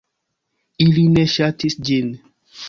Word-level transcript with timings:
Ili 0.85 1.03
ne 1.17 1.27
ŝatis 1.35 1.77
ĝin. 1.91 2.11